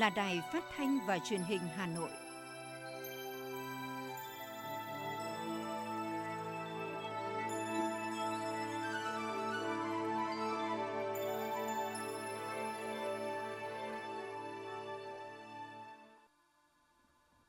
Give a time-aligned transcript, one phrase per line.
[0.00, 2.10] là Đài Phát thanh và Truyền hình Hà Nội.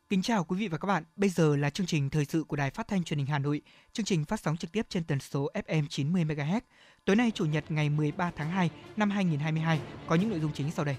[0.09, 1.03] Kính chào quý vị và các bạn.
[1.15, 3.61] Bây giờ là chương trình thời sự của Đài Phát thanh Truyền hình Hà Nội.
[3.93, 6.61] Chương trình phát sóng trực tiếp trên tần số FM 90 MHz.
[7.05, 10.71] Tối nay chủ nhật ngày 13 tháng 2 năm 2022 có những nội dung chính
[10.71, 10.95] sau đây.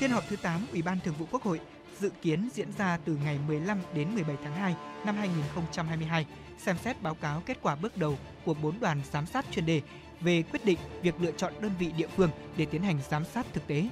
[0.00, 1.60] Phiên họp thứ 8 Ủy ban Thường vụ Quốc hội
[1.98, 6.26] dự kiến diễn ra từ ngày 15 đến 17 tháng 2 năm 2022,
[6.58, 9.82] xem xét báo cáo kết quả bước đầu của 4 đoàn giám sát chuyên đề
[10.20, 13.46] về quyết định việc lựa chọn đơn vị địa phương để tiến hành giám sát
[13.52, 13.88] thực tế.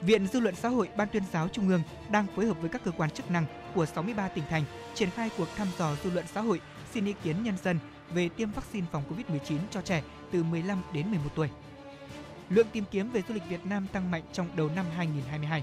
[0.00, 2.84] Viện Dư luận Xã hội Ban tuyên giáo Trung ương đang phối hợp với các
[2.84, 6.24] cơ quan chức năng của 63 tỉnh thành triển khai cuộc thăm dò dư luận
[6.34, 6.60] xã hội
[6.92, 7.78] xin ý kiến nhân dân
[8.10, 11.48] về tiêm vaccine phòng COVID-19 cho trẻ từ 15 đến 11 tuổi.
[12.50, 15.62] Lượng tìm kiếm về du lịch Việt Nam tăng mạnh trong đầu năm 2022.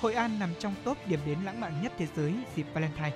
[0.00, 3.12] Hội An nằm trong top điểm đến lãng mạn nhất thế giới dịp Valentine.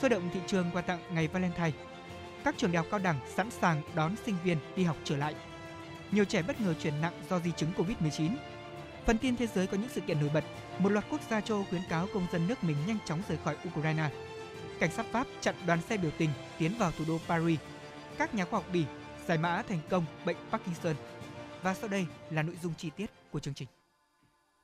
[0.00, 1.72] Sôi động thị trường quà tặng ngày Valentine.
[2.44, 5.34] Các trường đại học cao đẳng sẵn sàng đón sinh viên đi học trở lại.
[6.10, 8.30] Nhiều trẻ bất ngờ chuyển nặng do di chứng Covid-19.
[9.06, 10.44] Phần tin thế giới có những sự kiện nổi bật.
[10.78, 13.38] Một loạt quốc gia châu Âu khuyến cáo công dân nước mình nhanh chóng rời
[13.44, 14.10] khỏi Ukraine.
[14.80, 17.58] Cảnh sát Pháp chặn đoàn xe biểu tình tiến vào thủ đô Paris.
[18.18, 18.84] Các nhà khoa học Bỉ
[19.26, 20.94] giải mã thành công bệnh Parkinson.
[21.62, 23.68] Và sau đây là nội dung chi tiết của chương trình.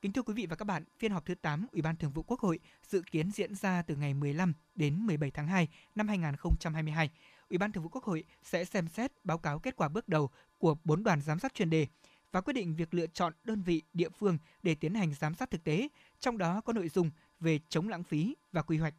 [0.01, 2.23] Kính thưa quý vị và các bạn, phiên họp thứ 8 Ủy ban Thường vụ
[2.23, 7.09] Quốc hội dự kiến diễn ra từ ngày 15 đến 17 tháng 2 năm 2022.
[7.49, 10.29] Ủy ban Thường vụ Quốc hội sẽ xem xét báo cáo kết quả bước đầu
[10.57, 11.87] của 4 đoàn giám sát chuyên đề
[12.31, 15.51] và quyết định việc lựa chọn đơn vị địa phương để tiến hành giám sát
[15.51, 15.87] thực tế,
[16.19, 18.93] trong đó có nội dung về chống lãng phí và quy hoạch.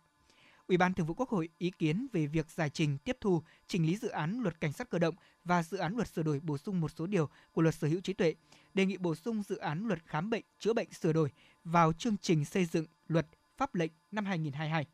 [0.69, 3.87] Ủy ban Thường vụ Quốc hội ý kiến về việc giải trình tiếp thu, chỉnh
[3.87, 6.59] lý dự án luật cảnh sát cơ động và dự án luật sửa đổi bổ
[6.59, 8.34] sung một số điều của luật sở hữu trí tuệ,
[8.75, 11.31] đề nghị bổ sung dự án luật khám bệnh chữa bệnh sửa đổi
[11.65, 13.26] vào chương trình xây dựng luật
[13.56, 14.87] pháp lệnh năm 2022.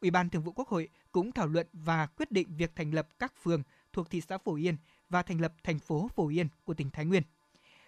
[0.00, 3.08] Ủy ban Thường vụ Quốc hội cũng thảo luận và quyết định việc thành lập
[3.18, 4.76] các phường thuộc thị xã Phổ Yên
[5.08, 7.22] và thành lập thành phố Phổ Yên của tỉnh Thái Nguyên.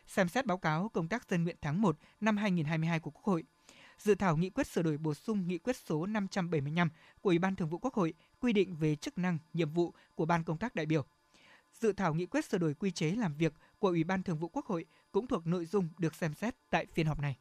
[0.06, 3.44] Xem xét báo cáo công tác dân nguyện tháng 1 năm 2022 của Quốc hội,
[3.98, 6.88] dự thảo nghị quyết sửa đổi bổ sung nghị quyết số 575
[7.20, 10.24] của Ủy ban Thường vụ Quốc hội quy định về chức năng, nhiệm vụ của
[10.24, 11.04] ban công tác đại biểu.
[11.80, 14.48] Dự thảo nghị quyết sửa đổi quy chế làm việc của Ủy ban Thường vụ
[14.48, 17.36] Quốc hội cũng thuộc nội dung được xem xét tại phiên họp này.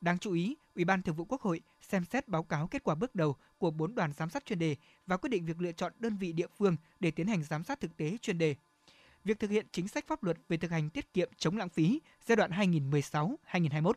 [0.00, 2.94] Đáng chú ý, Ủy ban Thường vụ Quốc hội xem xét báo cáo kết quả
[2.94, 4.76] bước đầu của 4 đoàn giám sát chuyên đề
[5.06, 7.80] và quyết định việc lựa chọn đơn vị địa phương để tiến hành giám sát
[7.80, 8.54] thực tế chuyên đề.
[9.24, 12.00] Việc thực hiện chính sách pháp luật về thực hành tiết kiệm chống lãng phí
[12.26, 13.92] giai đoạn 2016-2021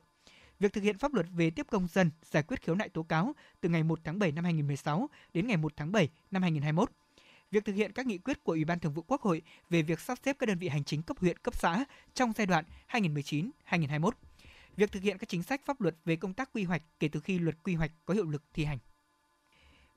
[0.59, 3.33] việc thực hiện pháp luật về tiếp công dân giải quyết khiếu nại tố cáo
[3.61, 6.91] từ ngày 1 tháng 7 năm 2016 đến ngày 1 tháng 7 năm 2021.
[7.51, 9.99] Việc thực hiện các nghị quyết của Ủy ban Thường vụ Quốc hội về việc
[9.99, 14.11] sắp xếp các đơn vị hành chính cấp huyện, cấp xã trong giai đoạn 2019-2021.
[14.75, 17.19] Việc thực hiện các chính sách pháp luật về công tác quy hoạch kể từ
[17.19, 18.77] khi luật quy hoạch có hiệu lực thi hành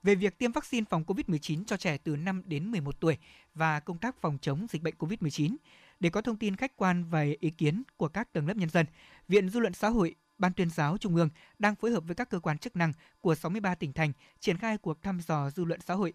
[0.07, 3.19] về việc tiêm vaccine phòng COVID-19 cho trẻ từ 5 đến 11 tuổi
[3.55, 5.57] và công tác phòng chống dịch bệnh COVID-19.
[6.01, 8.87] Để có thông tin khách quan về ý kiến của các tầng lớp nhân dân,
[9.29, 12.31] Viện Dư luận Xã hội Ban tuyên giáo Trung ương đang phối hợp với các
[12.31, 15.81] cơ quan chức năng của 63 tỉnh thành triển khai cuộc thăm dò dư luận
[15.81, 16.13] xã hội.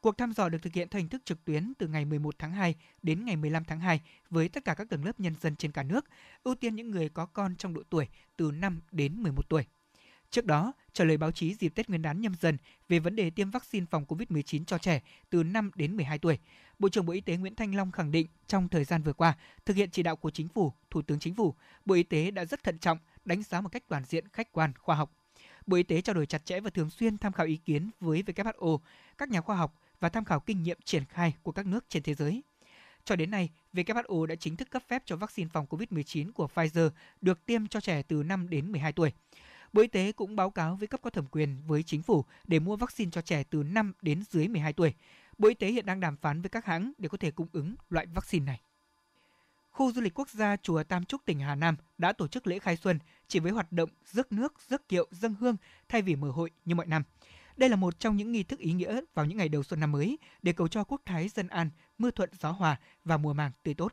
[0.00, 2.52] Cuộc thăm dò được thực hiện theo hình thức trực tuyến từ ngày 11 tháng
[2.52, 4.00] 2 đến ngày 15 tháng 2
[4.30, 6.04] với tất cả các tầng lớp nhân dân trên cả nước,
[6.42, 9.66] ưu tiên những người có con trong độ tuổi từ 5 đến 11 tuổi.
[10.30, 12.56] Trước đó, trả lời báo chí dịp Tết Nguyên đán nhâm dần
[12.88, 15.00] về vấn đề tiêm vaccine phòng COVID-19 cho trẻ
[15.30, 16.38] từ 5 đến 12 tuổi,
[16.78, 19.36] Bộ trưởng Bộ Y tế Nguyễn Thanh Long khẳng định trong thời gian vừa qua,
[19.64, 21.54] thực hiện chỉ đạo của Chính phủ, Thủ tướng Chính phủ,
[21.84, 24.72] Bộ Y tế đã rất thận trọng, đánh giá một cách toàn diện, khách quan,
[24.78, 25.12] khoa học.
[25.66, 28.22] Bộ Y tế trao đổi chặt chẽ và thường xuyên tham khảo ý kiến với
[28.22, 28.78] WHO,
[29.18, 32.02] các nhà khoa học và tham khảo kinh nghiệm triển khai của các nước trên
[32.02, 32.42] thế giới.
[33.04, 36.90] Cho đến nay, WHO đã chính thức cấp phép cho vaccine phòng COVID-19 của Pfizer
[37.20, 39.12] được tiêm cho trẻ từ 5 đến 12 tuổi.
[39.72, 42.58] Bộ Y tế cũng báo cáo với cấp có thẩm quyền với chính phủ để
[42.58, 44.94] mua vaccine cho trẻ từ 5 đến dưới 12 tuổi.
[45.38, 47.74] Bộ Y tế hiện đang đàm phán với các hãng để có thể cung ứng
[47.90, 48.60] loại vaccine này
[49.76, 52.58] khu du lịch quốc gia chùa Tam Trúc tỉnh Hà Nam đã tổ chức lễ
[52.58, 52.98] khai xuân
[53.28, 55.56] chỉ với hoạt động rước nước, rước kiệu, dâng hương
[55.88, 57.02] thay vì mở hội như mọi năm.
[57.56, 59.92] Đây là một trong những nghi thức ý nghĩa vào những ngày đầu xuân năm
[59.92, 63.52] mới để cầu cho quốc thái dân an, mưa thuận gió hòa và mùa màng
[63.62, 63.92] tươi tốt.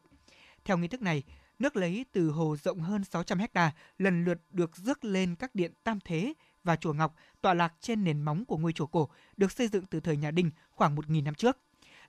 [0.66, 1.24] Theo nghi thức này,
[1.60, 5.74] nước lấy từ hồ rộng hơn 600 ha lần lượt được rước lên các điện
[5.84, 6.34] Tam Thế
[6.64, 9.86] và chùa Ngọc tọa lạc trên nền móng của ngôi chùa cổ được xây dựng
[9.86, 11.58] từ thời nhà Đinh khoảng 1.000 năm trước.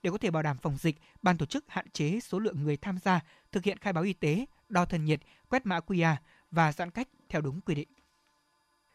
[0.02, 2.76] Để có thể bảo đảm phòng dịch, ban tổ chức hạn chế số lượng người
[2.76, 3.20] tham gia,
[3.52, 6.16] thực hiện khai báo y tế, đo thân nhiệt, quét mã QR
[6.50, 7.88] và giãn cách theo đúng quy định.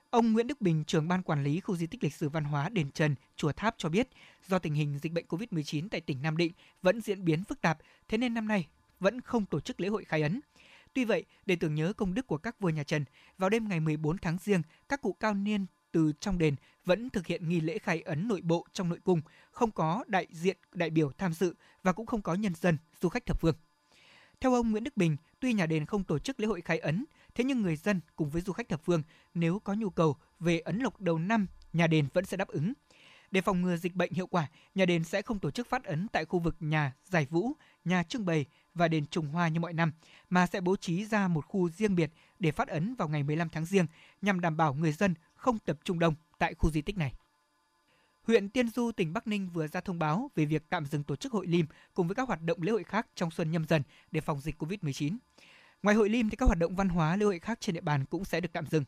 [0.10, 2.70] Ông Nguyễn Đức Bình, trưởng ban quản lý khu di tích lịch sử văn hóa
[2.70, 4.10] Đền Trần, Chùa Tháp cho biết,
[4.48, 6.52] do tình hình dịch bệnh COVID-19 tại tỉnh Nam Định
[6.82, 8.68] vẫn diễn biến phức tạp, thế nên năm nay
[9.00, 10.42] vẫn không tổ chức lễ hội khai ấn.
[10.94, 13.06] Tuy vậy, để tưởng nhớ công đức của các vua nhà Trần,
[13.38, 16.56] vào đêm ngày 14 tháng Giêng, các cụ cao niên từ trong đền
[16.86, 20.28] vẫn thực hiện nghi lễ khai ấn nội bộ trong nội cung, không có đại
[20.32, 21.54] diện đại biểu tham dự
[21.84, 23.56] và cũng không có nhân dân, du khách thập phương.
[24.40, 27.06] Theo ông Nguyễn Đức Bình, tuy nhà đền không tổ chức lễ hội khai ấn,
[27.36, 29.04] thế nhưng người dân cùng với du khách thập phương
[29.34, 32.74] nếu có nhu cầu về ấn lộc đầu năm, nhà đền vẫn sẽ đáp ứng.
[33.32, 36.08] Để phòng ngừa dịch bệnh hiệu quả, nhà đền sẽ không tổ chức phát ấn
[36.08, 37.52] tại khu vực nhà giải vũ,
[37.86, 39.92] nhà trưng bày và đền trùng hoa như mọi năm,
[40.30, 43.50] mà sẽ bố trí ra một khu riêng biệt để phát ấn vào ngày 15
[43.50, 43.86] tháng riêng
[44.22, 47.14] nhằm đảm bảo người dân không tập trung đông tại khu di tích này.
[48.24, 51.16] Huyện Tiên Du, tỉnh Bắc Ninh vừa ra thông báo về việc tạm dừng tổ
[51.16, 53.84] chức hội Lim cùng với các hoạt động lễ hội khác trong xuân nhâm dần
[54.12, 55.18] để phòng dịch COVID-19.
[55.84, 58.06] Ngoài hội Lim thì các hoạt động văn hóa lễ hội khác trên địa bàn
[58.06, 58.84] cũng sẽ được tạm dừng.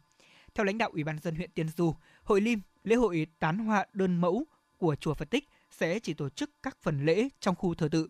[0.54, 3.86] Theo lãnh đạo Ủy ban dân huyện Tiên Du, hội Lim, lễ hội tán hoa
[3.94, 4.46] đơn mẫu
[4.78, 8.10] của chùa Phật Tích sẽ chỉ tổ chức các phần lễ trong khu thờ tự.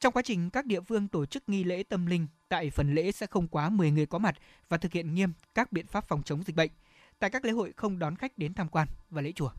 [0.00, 3.12] Trong quá trình các địa phương tổ chức nghi lễ tâm linh, tại phần lễ
[3.12, 4.34] sẽ không quá 10 người có mặt
[4.68, 6.70] và thực hiện nghiêm các biện pháp phòng chống dịch bệnh.
[7.18, 9.50] Tại các lễ hội không đón khách đến tham quan và lễ chùa.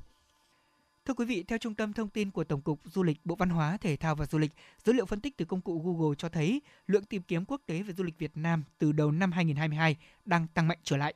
[1.06, 3.50] Thưa quý vị, theo Trung tâm Thông tin của Tổng cục Du lịch Bộ Văn
[3.50, 4.52] hóa, Thể thao và Du lịch,
[4.86, 7.84] dữ liệu phân tích từ công cụ Google cho thấy lượng tìm kiếm quốc tế
[7.84, 9.96] về du lịch Việt Nam từ đầu năm 2022
[10.26, 11.14] đang tăng mạnh trở lại.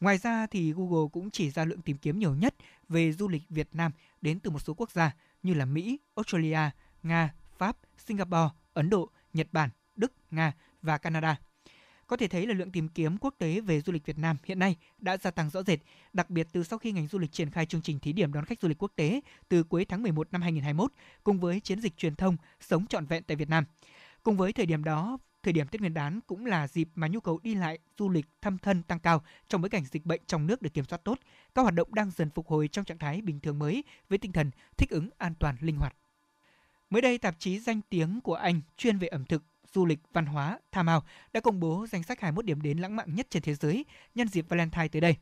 [0.00, 2.54] Ngoài ra thì Google cũng chỉ ra lượng tìm kiếm nhiều nhất
[2.88, 5.12] về du lịch Việt Nam đến từ một số quốc gia
[5.42, 6.70] như là Mỹ, Australia,
[7.02, 11.36] Nga, Pháp, Singapore, Ấn Độ, Nhật Bản, Đức, Nga và Canada.
[12.06, 14.58] Có thể thấy là lượng tìm kiếm quốc tế về du lịch Việt Nam hiện
[14.58, 15.78] nay đã gia tăng rõ rệt,
[16.12, 18.44] đặc biệt từ sau khi ngành du lịch triển khai chương trình thí điểm đón
[18.44, 20.92] khách du lịch quốc tế từ cuối tháng 11 năm 2021
[21.24, 23.64] cùng với chiến dịch truyền thông Sống trọn vẹn tại Việt Nam.
[24.22, 27.20] Cùng với thời điểm đó, thời điểm Tết Nguyên đán cũng là dịp mà nhu
[27.20, 30.46] cầu đi lại, du lịch, thăm thân tăng cao trong bối cảnh dịch bệnh trong
[30.46, 31.18] nước được kiểm soát tốt.
[31.54, 34.32] Các hoạt động đang dần phục hồi trong trạng thái bình thường mới với tinh
[34.32, 35.94] thần thích ứng an toàn linh hoạt.
[36.94, 39.42] Mới đây, tạp chí danh tiếng của Anh chuyên về ẩm thực
[39.72, 42.96] du lịch văn hóa Time Out đã công bố danh sách 21 điểm đến lãng
[42.96, 45.16] mạn nhất trên thế giới nhân dịp Valentine tới đây.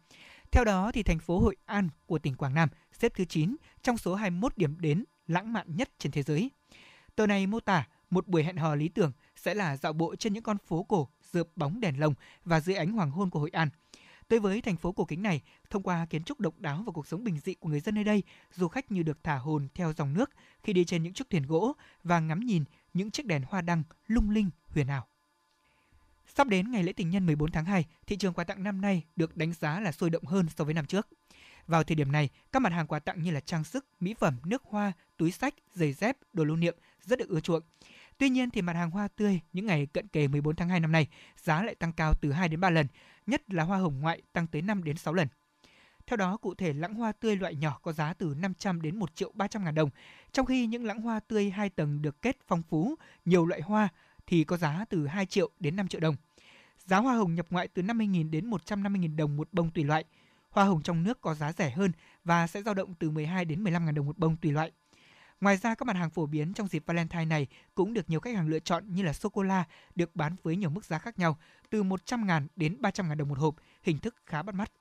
[0.51, 3.99] Theo đó thì thành phố Hội An của tỉnh Quảng Nam xếp thứ 9 trong
[3.99, 6.51] số 21 điểm đến lãng mạn nhất trên thế giới.
[7.17, 10.33] Tờ này mô tả một buổi hẹn hò lý tưởng sẽ là dạo bộ trên
[10.33, 12.15] những con phố cổ dợp bóng đèn lồng
[12.45, 13.69] và dưới ánh hoàng hôn của Hội An.
[14.29, 15.41] Tới với thành phố cổ kính này,
[15.71, 18.05] thông qua kiến trúc độc đáo và cuộc sống bình dị của người dân nơi
[18.05, 18.23] đây,
[18.55, 20.31] du khách như được thả hồn theo dòng nước
[20.63, 21.73] khi đi trên những chiếc thuyền gỗ
[22.05, 22.65] và ngắm nhìn
[22.95, 25.07] những chiếc đèn hoa đăng lung linh huyền ảo.
[26.35, 29.03] Sắp đến ngày lễ tình nhân 14 tháng 2, thị trường quà tặng năm nay
[29.17, 31.09] được đánh giá là sôi động hơn so với năm trước.
[31.67, 34.37] Vào thời điểm này, các mặt hàng quà tặng như là trang sức, mỹ phẩm,
[34.45, 37.63] nước hoa, túi sách, giày dép, đồ lưu niệm rất được ưa chuộng.
[38.19, 40.93] Tuy nhiên thì mặt hàng hoa tươi những ngày cận kề 14 tháng 2 năm
[40.93, 42.87] nay giá lại tăng cao từ 2 đến 3 lần,
[43.27, 45.29] nhất là hoa hồng ngoại tăng tới 5 đến 6 lần.
[46.07, 49.17] Theo đó, cụ thể lãng hoa tươi loại nhỏ có giá từ 500 đến 1
[49.17, 49.91] triệu 300 ngàn đồng,
[50.33, 53.89] trong khi những lãng hoa tươi hai tầng được kết phong phú, nhiều loại hoa
[54.27, 56.17] thì có giá từ 2 triệu đến 5 triệu đồng.
[56.79, 60.05] Giá hoa hồng nhập ngoại từ 50.000 đến 150.000 đồng một bông tùy loại.
[60.51, 61.93] Hoa hồng trong nước có giá rẻ hơn
[62.25, 64.73] và sẽ dao động từ 12 đến 15 ngàn đồng một bông tùy loại.
[65.43, 68.37] Ngoài ra, các mặt hàng phổ biến trong dịp Valentine này cũng được nhiều khách
[68.37, 71.39] hàng lựa chọn như là sô-cô-la được bán với nhiều mức giá khác nhau,
[71.71, 74.73] từ 100 ngàn đến 300 ngàn đồng một hộp, hình thức khá bắt mắt.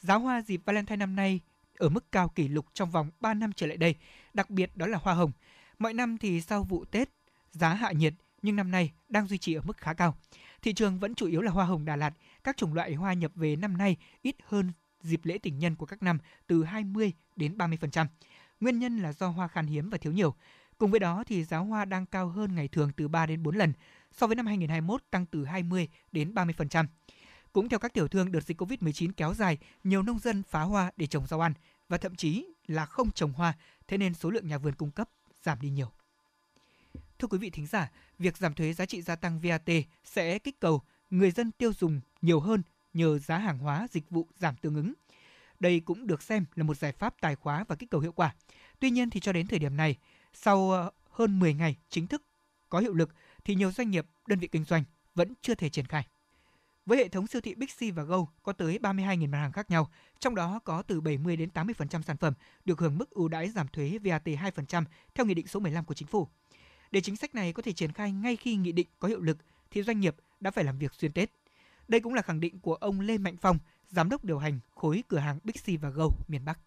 [0.00, 1.40] Giá hoa dịp Valentine năm nay
[1.78, 3.94] ở mức cao kỷ lục trong vòng 3 năm trở lại đây,
[4.34, 5.32] đặc biệt đó là hoa hồng.
[5.78, 7.08] Mọi năm thì sau vụ Tết,
[7.52, 10.16] giá hạ nhiệt nhưng năm nay đang duy trì ở mức khá cao.
[10.62, 12.14] Thị trường vẫn chủ yếu là hoa hồng Đà Lạt,
[12.44, 15.86] các chủng loại hoa nhập về năm nay ít hơn dịp lễ tình nhân của
[15.86, 18.06] các năm từ 20 đến 30%.
[18.62, 20.34] Nguyên nhân là do hoa khan hiếm và thiếu nhiều.
[20.78, 23.56] Cùng với đó thì giá hoa đang cao hơn ngày thường từ 3 đến 4
[23.56, 23.72] lần,
[24.12, 26.86] so với năm 2021 tăng từ 20 đến 30%.
[27.52, 30.90] Cũng theo các tiểu thương, đợt dịch Covid-19 kéo dài, nhiều nông dân phá hoa
[30.96, 31.52] để trồng rau ăn
[31.88, 33.54] và thậm chí là không trồng hoa,
[33.88, 35.08] thế nên số lượng nhà vườn cung cấp
[35.42, 35.90] giảm đi nhiều.
[37.18, 39.70] Thưa quý vị thính giả, việc giảm thuế giá trị gia tăng VAT
[40.04, 42.62] sẽ kích cầu người dân tiêu dùng nhiều hơn
[42.94, 44.92] nhờ giá hàng hóa dịch vụ giảm tương ứng.
[45.62, 48.34] Đây cũng được xem là một giải pháp tài khóa và kích cầu hiệu quả.
[48.80, 49.96] Tuy nhiên thì cho đến thời điểm này,
[50.32, 52.22] sau ờ, hơn 10 ngày chính thức
[52.68, 53.14] có hiệu lực
[53.44, 56.06] thì nhiều doanh nghiệp, đơn vị kinh doanh vẫn chưa thể triển khai.
[56.86, 59.70] Với hệ thống siêu thị Big C và Go có tới 32.000 mặt hàng khác
[59.70, 63.50] nhau, trong đó có từ 70 đến 80% sản phẩm được hưởng mức ưu đãi
[63.50, 66.28] giảm thuế VAT 2% theo Nghị định số 15 của Chính phủ.
[66.90, 69.38] Để chính sách này có thể triển khai ngay khi nghị định có hiệu lực
[69.70, 71.30] thì doanh nghiệp đã phải làm việc xuyên Tết.
[71.88, 73.58] Đây cũng là khẳng định của ông Lê Mạnh Phong,
[73.92, 76.58] giám đốc điều hành khối cửa hàng Big C và Go miền Bắc.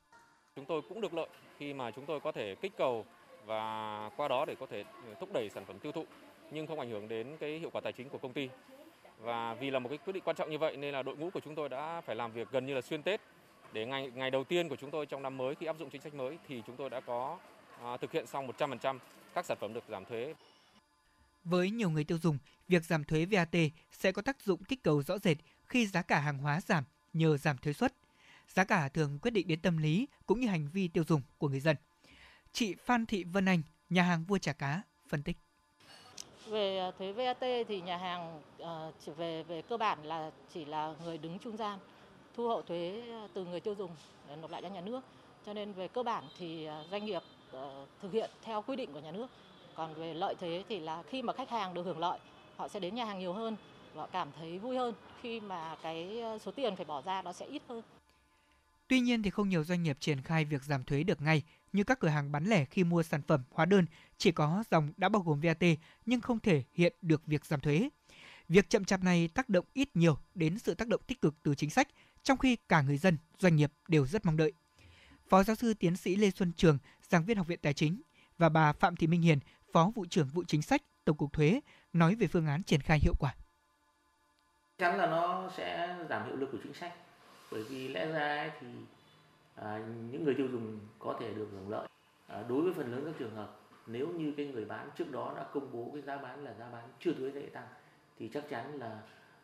[0.56, 1.28] Chúng tôi cũng được lợi
[1.58, 3.06] khi mà chúng tôi có thể kích cầu
[3.46, 4.84] và qua đó để có thể
[5.20, 6.06] thúc đẩy sản phẩm tiêu thụ
[6.52, 8.50] nhưng không ảnh hưởng đến cái hiệu quả tài chính của công ty.
[9.20, 11.30] Và vì là một cái quyết định quan trọng như vậy nên là đội ngũ
[11.30, 13.22] của chúng tôi đã phải làm việc gần như là xuyên Tết
[13.74, 16.02] để ngày ngày đầu tiên của chúng tôi trong năm mới khi áp dụng chính
[16.02, 17.38] sách mới thì chúng tôi đã có
[17.82, 19.00] à, thực hiện xong 100%
[19.34, 20.34] các sản phẩm được giảm thuế.
[21.44, 23.56] Với nhiều người tiêu dùng, việc giảm thuế VAT
[23.92, 26.84] sẽ có tác dụng kích cầu rõ rệt khi giá cả hàng hóa giảm
[27.16, 27.94] nhờ giảm thuế suất.
[28.48, 31.50] Giá cả thường quyết định đến tâm lý cũng như hành vi tiêu dùng của
[31.50, 31.76] người dân.
[32.54, 35.38] Chị Phan Thị Vân Anh, nhà hàng Vua Chả Cá, phân tích.
[36.48, 40.66] Về à, thuế VAT thì nhà hàng à, chỉ về về cơ bản là chỉ
[40.66, 41.80] là người đứng trung gian
[42.36, 43.92] thu hậu thuế à, từ người tiêu dùng
[44.28, 45.02] để nộp lại cho nhà nước.
[45.46, 47.22] Cho nên về cơ bản thì doanh nghiệp
[48.02, 49.28] thực hiện theo quy định của nhà nước.
[49.76, 52.20] Còn về lợi thế thì là khi mà khách hàng được hưởng lợi,
[52.56, 53.56] họ sẽ đến nhà hàng nhiều hơn
[53.96, 57.34] và cảm thấy vui hơn khi mà cái ờ, số tiền phải bỏ ra nó
[57.34, 57.82] sẽ ít hơn.
[58.88, 61.84] Tuy nhiên thì không nhiều doanh nghiệp triển khai việc giảm thuế được ngay như
[61.84, 63.86] các cửa hàng bán lẻ khi mua sản phẩm hóa đơn
[64.18, 65.64] chỉ có dòng đã bao gồm VAT
[66.06, 67.90] nhưng không thể hiện được việc giảm thuế.
[68.50, 71.56] Việc chậm chạp này tác động ít nhiều đến sự tác động tích cực từ
[71.56, 71.88] chính sách,
[72.24, 74.54] trong khi cả người dân, doanh nghiệp đều rất mong đợi.
[75.30, 76.78] Phó giáo sư tiến sĩ Lê Xuân Trường,
[77.10, 78.02] giảng viên Học viện Tài chính
[78.38, 79.40] và bà Phạm Thị Minh Hiền,
[79.74, 81.60] Phó vụ trưởng vụ chính sách Tổng cục Thuế
[81.94, 83.36] nói về phương án triển khai hiệu quả.
[84.78, 86.94] Chắn là nó sẽ giảm hiệu lực của chính sách.
[87.52, 88.68] Bởi vì lẽ ra thì
[89.56, 91.88] à, những người tiêu dùng có thể được hưởng lợi.
[92.28, 93.50] À, đối với phần lớn các trường hợp
[93.88, 96.70] nếu như cái người bán trước đó đã công bố cái giá bán là giá
[96.72, 97.68] bán chưa thuế sẽ tăng
[98.20, 99.00] thì chắc chắn là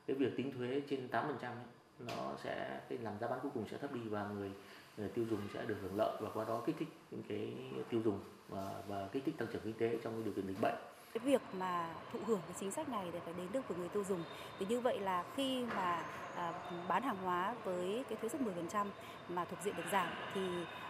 [0.07, 1.55] cái việc tính thuế trên 8% ấy,
[1.99, 4.51] nó sẽ cái làm giá bán cuối cùng sẽ thấp đi và người,
[4.97, 7.53] người tiêu dùng sẽ được hưởng lợi và qua đó kích thích những cái
[7.89, 8.19] tiêu dùng
[8.49, 10.75] và, và kích thích tăng trưởng kinh tế trong cái điều kiện dịch bệnh
[11.13, 13.89] cái việc mà thụ hưởng cái chính sách này để phải đến được với người
[13.89, 14.23] tiêu dùng.
[14.59, 16.03] Thì như vậy là khi mà
[16.35, 16.53] à,
[16.87, 18.41] bán hàng hóa với cái thuế suất
[18.73, 18.85] 10%
[19.29, 20.41] mà thuộc diện được giảm thì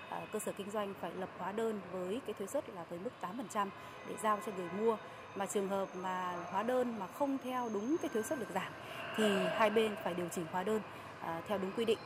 [0.10, 3.00] à, cơ sở kinh doanh phải lập hóa đơn với cái thuế suất là với
[3.04, 3.10] mức
[3.54, 3.68] 8%
[4.08, 4.98] để giao cho người mua.
[5.36, 8.72] Mà trường hợp mà hóa đơn mà không theo đúng cái thuế suất được giảm
[9.16, 9.24] thì
[9.58, 10.82] hai bên phải điều chỉnh hóa đơn
[11.22, 12.00] à, theo đúng quy định.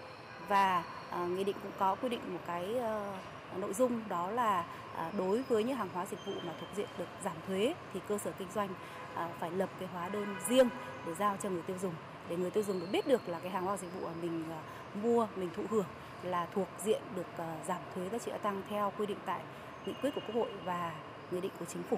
[0.47, 3.13] Và à, nghị định cũng có quy định một cái ờ,
[3.51, 6.69] Ờ, nội dung đó là à, đối với những hàng hóa dịch vụ mà thuộc
[6.75, 8.69] diện được giảm thuế thì cơ sở kinh doanh
[9.15, 10.69] à, phải lập cái hóa đơn riêng
[11.07, 11.93] để giao cho người tiêu dùng
[12.29, 14.43] để người tiêu dùng được biết được là cái hàng hóa dịch vụ mà mình
[14.51, 14.61] à,
[15.03, 15.85] mua, mình thụ hưởng
[16.23, 17.27] là thuộc diện được
[17.67, 19.41] giảm thuế giá trị gia tăng theo quy định tại
[19.85, 20.95] nghị quyết của Quốc hội và
[21.31, 21.97] nghị định của chính phủ.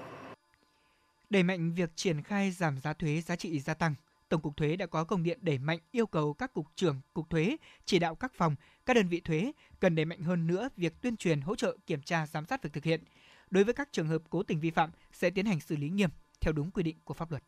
[1.30, 3.94] Đẩy mạnh việc triển khai giảm giá thuế giá trị gia tăng
[4.28, 7.30] Tổng cục Thuế đã có công điện đẩy mạnh yêu cầu các cục trưởng, cục
[7.30, 8.56] thuế chỉ đạo các phòng,
[8.86, 12.02] các đơn vị thuế cần đẩy mạnh hơn nữa việc tuyên truyền, hỗ trợ, kiểm
[12.02, 13.04] tra, giám sát việc thực hiện.
[13.50, 16.10] Đối với các trường hợp cố tình vi phạm sẽ tiến hành xử lý nghiêm
[16.40, 17.42] theo đúng quy định của pháp luật.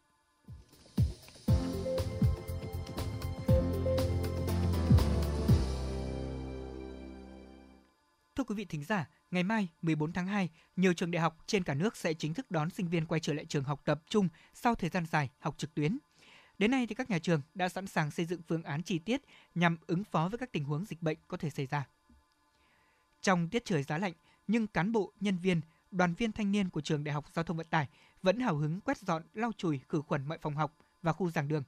[8.36, 11.64] Thưa quý vị thính giả, ngày mai 14 tháng 2, nhiều trường đại học trên
[11.64, 14.28] cả nước sẽ chính thức đón sinh viên quay trở lại trường học tập trung
[14.54, 15.98] sau thời gian dài học trực tuyến.
[16.60, 19.20] Đến nay thì các nhà trường đã sẵn sàng xây dựng phương án chi tiết
[19.54, 21.86] nhằm ứng phó với các tình huống dịch bệnh có thể xảy ra.
[23.20, 24.12] Trong tiết trời giá lạnh,
[24.46, 27.56] nhưng cán bộ, nhân viên, đoàn viên thanh niên của trường Đại học Giao thông
[27.56, 27.88] Vận tải
[28.22, 31.48] vẫn hào hứng quét dọn, lau chùi, khử khuẩn mọi phòng học và khu giảng
[31.48, 31.62] đường.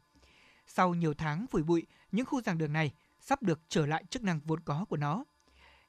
[0.67, 4.23] Sau nhiều tháng phủi bụi, những khu giảng đường này sắp được trở lại chức
[4.23, 5.25] năng vốn có của nó.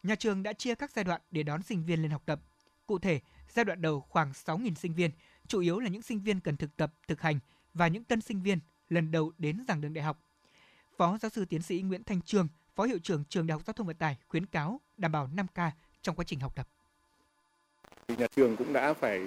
[0.04, 2.40] Nhà trường đã chia các giai đoạn để đón sinh viên lên học tập.
[2.88, 5.12] Cụ thể, giai đoạn đầu khoảng 6.000 sinh viên,
[5.48, 7.40] chủ yếu là những sinh viên cần thực tập, thực hành
[7.74, 8.60] và những tân sinh viên
[8.94, 10.20] lần đầu đến giảng đường đại học.
[10.98, 13.74] Phó giáo sư tiến sĩ Nguyễn Thanh Trương, Phó hiệu trưởng trường Đại học Giao
[13.74, 15.72] thông Vận tải khuyến cáo đảm bảo 5K
[16.02, 16.68] trong quá trình học tập.
[18.08, 19.22] Nhà trường cũng đã phải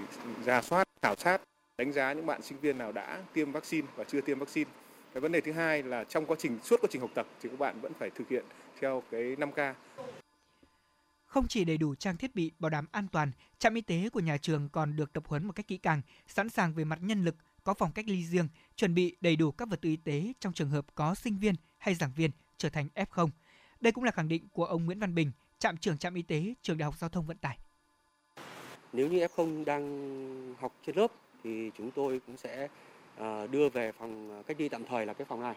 [0.44, 1.40] ra soát, khảo sát,
[1.78, 4.70] đánh giá những bạn sinh viên nào đã tiêm vaccine và chưa tiêm vaccine.
[5.14, 7.48] Cái vấn đề thứ hai là trong quá trình suốt quá trình học tập thì
[7.48, 8.44] các bạn vẫn phải thực hiện
[8.80, 9.74] theo cái 5K.
[11.24, 14.20] Không chỉ đầy đủ trang thiết bị bảo đảm an toàn, trạm y tế của
[14.20, 17.24] nhà trường còn được tập huấn một cách kỹ càng, sẵn sàng về mặt nhân
[17.24, 20.32] lực, có phòng cách ly riêng, chuẩn bị đầy đủ các vật tư y tế
[20.40, 23.28] trong trường hợp có sinh viên hay giảng viên trở thành F0.
[23.80, 26.54] Đây cũng là khẳng định của ông Nguyễn Văn Bình, trạm trưởng trạm y tế
[26.62, 27.58] trường Đại học Giao thông Vận tải.
[28.92, 31.06] Nếu như F0 đang học trên lớp
[31.44, 32.68] thì chúng tôi cũng sẽ
[33.18, 35.56] à, đưa về phòng à, cách ly tạm thời là cái phòng này.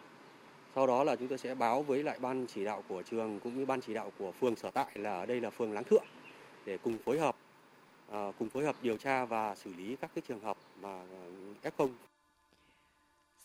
[0.76, 3.58] Sau đó là chúng tôi sẽ báo với lại ban chỉ đạo của trường cũng
[3.58, 6.06] như ban chỉ đạo của phường sở tại là ở đây là phường Láng Thượng
[6.66, 7.36] để cùng phối hợp
[8.12, 11.02] cùng phối hợp điều tra và xử lý các cái trường hợp mà
[11.64, 11.90] F0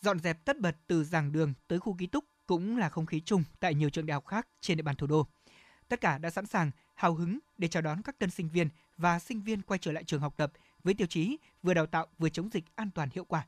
[0.01, 3.21] Dọn dẹp tất bật từ giảng đường tới khu ký túc cũng là không khí
[3.25, 5.27] chung tại nhiều trường đại học khác trên địa bàn thủ đô.
[5.87, 9.19] Tất cả đã sẵn sàng, hào hứng để chào đón các tân sinh viên và
[9.19, 10.51] sinh viên quay trở lại trường học tập
[10.83, 13.47] với tiêu chí vừa đào tạo vừa chống dịch an toàn hiệu quả.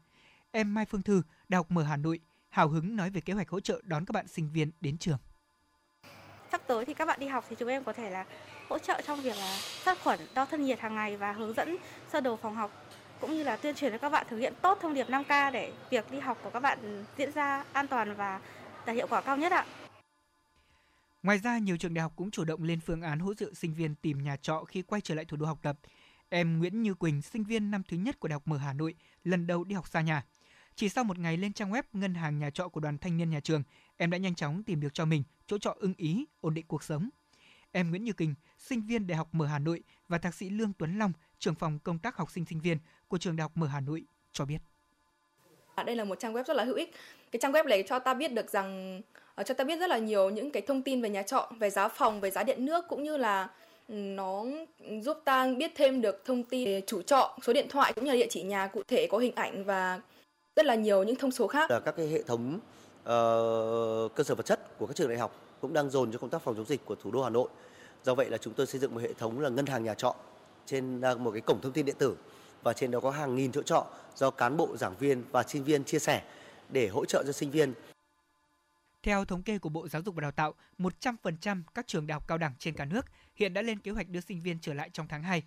[0.51, 2.19] Em Mai Phương Thư, Đại học Mở Hà Nội,
[2.50, 5.17] hào hứng nói về kế hoạch hỗ trợ đón các bạn sinh viên đến trường.
[6.51, 8.25] Sắp tới thì các bạn đi học thì chúng em có thể là
[8.69, 11.77] hỗ trợ trong việc là sát khuẩn, đo thân nhiệt hàng ngày và hướng dẫn
[12.12, 12.71] sơ đồ phòng học
[13.21, 15.74] cũng như là tuyên truyền cho các bạn thực hiện tốt thông điệp 5K để
[15.89, 18.39] việc đi học của các bạn diễn ra an toàn và
[18.86, 19.65] đạt hiệu quả cao nhất ạ.
[21.24, 23.74] Ngoài ra, nhiều trường đại học cũng chủ động lên phương án hỗ trợ sinh
[23.74, 25.77] viên tìm nhà trọ khi quay trở lại thủ đô học tập.
[26.29, 28.95] Em Nguyễn Như Quỳnh, sinh viên năm thứ nhất của Đại học Mở Hà Nội,
[29.24, 30.25] lần đầu đi học xa nhà.
[30.75, 33.29] Chỉ sau một ngày lên trang web ngân hàng nhà trọ của đoàn thanh niên
[33.29, 33.63] nhà trường,
[33.97, 36.83] em đã nhanh chóng tìm được cho mình chỗ trọ ưng ý, ổn định cuộc
[36.83, 37.09] sống.
[37.71, 40.74] Em Nguyễn Như Quỳnh, sinh viên Đại học Mở Hà Nội và thạc sĩ Lương
[40.74, 43.68] Tuấn Long, trưởng phòng công tác học sinh sinh viên của trường Đại học Mở
[43.68, 44.58] Hà Nội cho biết.
[45.86, 46.96] Đây là một trang web rất là hữu ích.
[47.32, 49.02] Cái trang web này cho ta biết được rằng
[49.36, 51.70] ờ, cho ta biết rất là nhiều những cái thông tin về nhà trọ, về
[51.70, 53.50] giá phòng, về giá điện nước cũng như là
[53.88, 54.46] nó
[55.02, 58.12] giúp ta biết thêm được thông tin về chủ trọ, số điện thoại cũng như
[58.12, 60.02] là địa chỉ nhà cụ thể có hình ảnh và
[60.56, 61.72] rất là nhiều những thông số khác.
[61.72, 65.58] Là các cái hệ thống uh, cơ sở vật chất của các trường đại học
[65.62, 67.50] cũng đang dồn cho công tác phòng chống dịch của thủ đô Hà Nội.
[68.08, 70.16] Do vậy là chúng tôi xây dựng một hệ thống là ngân hàng nhà trọ
[70.66, 72.18] trên à, một cái cổng thông tin điện tử
[72.64, 75.64] và trên đó có hàng nghìn chỗ trọ do cán bộ, giảng viên và sinh
[75.64, 76.24] viên chia sẻ
[76.70, 77.74] để hỗ trợ cho sinh viên.
[79.04, 82.28] Theo thống kê của Bộ Giáo dục và Đào tạo, 100% các trường đại học
[82.28, 84.90] cao đẳng trên cả nước hiện đã lên kế hoạch đưa sinh viên trở lại
[84.94, 85.44] trong tháng 2.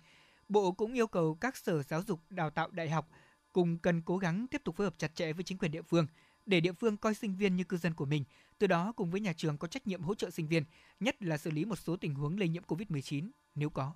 [0.49, 3.09] Bộ cũng yêu cầu các sở giáo dục đào tạo đại học
[3.53, 6.07] cùng cần cố gắng tiếp tục phối hợp chặt chẽ với chính quyền địa phương
[6.45, 8.23] để địa phương coi sinh viên như cư dân của mình,
[8.61, 10.63] từ đó cùng với nhà trường có trách nhiệm hỗ trợ sinh viên,
[10.99, 13.93] nhất là xử lý một số tình huống lây nhiễm COVID-19 nếu có.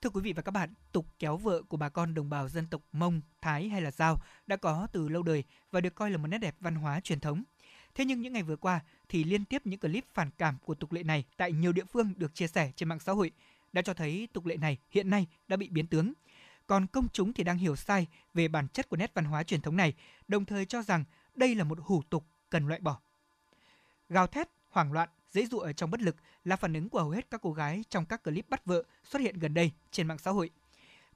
[0.00, 2.66] Thưa quý vị và các bạn, tục kéo vợ của bà con đồng bào dân
[2.66, 6.16] tộc Mông, Thái hay là Giao đã có từ lâu đời và được coi là
[6.16, 7.42] một nét đẹp văn hóa truyền thống.
[7.94, 10.92] Thế nhưng những ngày vừa qua thì liên tiếp những clip phản cảm của tục
[10.92, 13.30] lệ này tại nhiều địa phương được chia sẻ trên mạng xã hội
[13.72, 16.12] đã cho thấy tục lệ này hiện nay đã bị biến tướng.
[16.68, 19.60] Còn công chúng thì đang hiểu sai về bản chất của nét văn hóa truyền
[19.60, 19.94] thống này,
[20.28, 23.00] đồng thời cho rằng đây là một hủ tục cần loại bỏ.
[24.08, 27.10] Gào thét, hoảng loạn, dễ dụ ở trong bất lực là phản ứng của hầu
[27.10, 30.18] hết các cô gái trong các clip bắt vợ xuất hiện gần đây trên mạng
[30.18, 30.50] xã hội.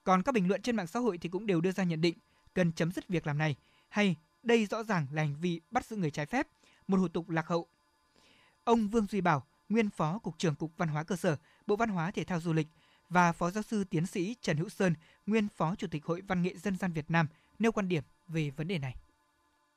[0.05, 2.15] Còn các bình luận trên mạng xã hội thì cũng đều đưa ra nhận định
[2.55, 3.57] cần chấm dứt việc làm này
[3.89, 6.49] hay đây rõ ràng là hành vi bắt giữ người trái phép,
[6.89, 7.67] một hủ tục lạc hậu.
[8.65, 11.37] Ông Vương Duy Bảo, nguyên phó cục trưởng cục văn hóa cơ sở,
[11.67, 12.69] Bộ Văn hóa Thể thao Du lịch
[13.13, 14.95] và phó giáo sư tiến sĩ Trần Hữu Sơn,
[15.27, 17.27] nguyên phó chủ tịch Hội Văn nghệ dân gian Việt Nam
[17.59, 18.97] nêu quan điểm về vấn đề này.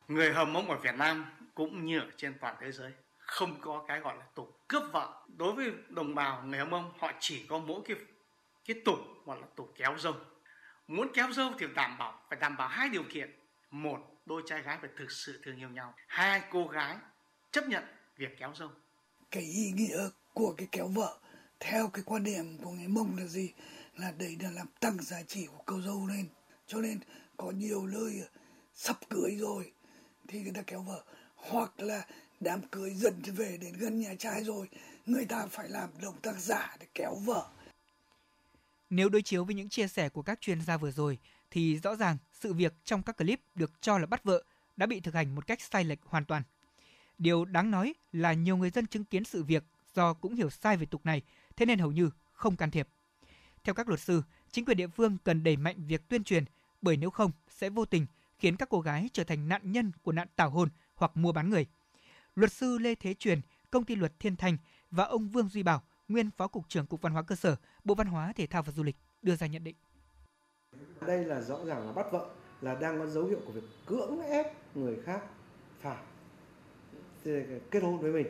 [0.07, 3.85] Người Hờ Mông ở Việt Nam cũng như ở trên toàn thế giới không có
[3.87, 5.25] cái gọi là tục cướp vợ.
[5.37, 7.97] Đối với đồng bào người Hâm Mông họ chỉ có mỗi cái
[8.65, 10.13] cái tục gọi là tục kéo dâu.
[10.87, 13.39] Muốn kéo dâu thì đảm bảo phải đảm bảo hai điều kiện.
[13.71, 15.93] Một đôi trai gái phải thực sự thương yêu nhau.
[16.07, 16.97] Hai cô gái
[17.51, 17.83] chấp nhận
[18.17, 18.69] việc kéo dâu.
[19.31, 21.17] Cái ý nghĩa của cái kéo vợ
[21.59, 23.53] theo cái quan điểm của người mông là gì?
[23.97, 26.27] Là để là làm tăng giá trị của câu dâu lên.
[26.67, 26.99] Cho nên
[27.37, 28.21] có nhiều nơi
[28.73, 29.71] sắp cưới rồi
[30.27, 31.03] thì người ta kéo vợ.
[31.35, 32.05] Hoặc là
[32.39, 34.69] đám cưới dần về đến gần nhà trai rồi
[35.05, 37.49] người ta phải làm động tác giả để kéo vợ.
[38.89, 41.17] Nếu đối chiếu với những chia sẻ của các chuyên gia vừa rồi
[41.51, 44.43] thì rõ ràng sự việc trong các clip được cho là bắt vợ
[44.77, 46.43] đã bị thực hành một cách sai lệch hoàn toàn.
[47.17, 49.63] Điều đáng nói là nhiều người dân chứng kiến sự việc
[49.95, 51.21] do cũng hiểu sai về tục này,
[51.57, 52.87] thế nên hầu như không can thiệp.
[53.63, 56.45] Theo các luật sư, chính quyền địa phương cần đẩy mạnh việc tuyên truyền
[56.81, 58.05] bởi nếu không sẽ vô tình
[58.37, 61.49] khiến các cô gái trở thành nạn nhân của nạn tảo hôn hoặc mua bán
[61.49, 61.65] người
[62.35, 63.41] luật sư Lê Thế Truyền,
[63.71, 64.57] công ty luật Thiên Thành
[64.91, 67.95] và ông Vương Duy Bảo, nguyên phó cục trưởng cục văn hóa cơ sở, Bộ
[67.95, 69.75] Văn hóa Thể thao và Du lịch đưa ra nhận định.
[71.07, 72.29] Đây là rõ ràng là bắt vợ
[72.61, 75.21] là đang có dấu hiệu của việc cưỡng ép người khác
[75.81, 75.97] phải
[77.71, 78.27] kết hôn với mình.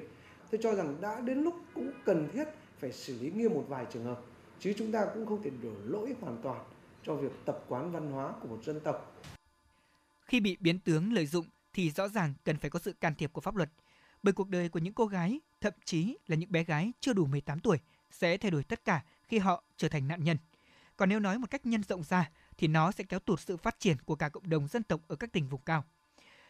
[0.51, 2.45] Tôi cho rằng đã đến lúc cũng cần thiết
[2.85, 4.21] phải xử lý nghiêm một vài trường hợp
[4.59, 6.65] chứ chúng ta cũng không thể đổ lỗi hoàn toàn
[7.03, 9.21] cho việc tập quán văn hóa của một dân tộc.
[10.25, 13.33] Khi bị biến tướng lợi dụng thì rõ ràng cần phải có sự can thiệp
[13.33, 13.69] của pháp luật
[14.23, 17.25] bởi cuộc đời của những cô gái, thậm chí là những bé gái chưa đủ
[17.25, 17.77] 18 tuổi
[18.11, 20.37] sẽ thay đổi tất cả khi họ trở thành nạn nhân.
[20.97, 23.79] Còn nếu nói một cách nhân rộng ra thì nó sẽ kéo tụt sự phát
[23.79, 25.83] triển của cả cộng đồng dân tộc ở các tỉnh vùng cao.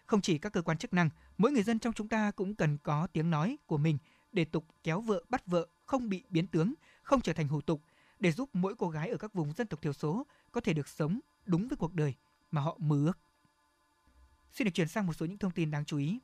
[0.05, 2.77] Không chỉ các cơ quan chức năng, mỗi người dân trong chúng ta cũng cần
[2.83, 3.97] có tiếng nói của mình
[4.31, 7.81] để tục kéo vợ bắt vợ không bị biến tướng, không trở thành hủ tục,
[8.19, 10.87] để giúp mỗi cô gái ở các vùng dân tộc thiểu số có thể được
[10.87, 12.13] sống đúng với cuộc đời
[12.51, 13.17] mà họ mơ ước.
[14.51, 16.19] Xin được chuyển sang một số những thông tin đáng chú ý.